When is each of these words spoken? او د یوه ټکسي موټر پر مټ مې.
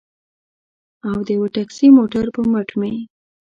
او 1.07 1.15
د 1.27 1.27
یوه 1.37 1.47
ټکسي 1.55 1.87
موټر 1.97 2.25
پر 2.33 2.45
مټ 2.51 2.69
مې. 2.79 2.93